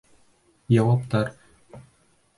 [0.79, 1.31] Яуаптар: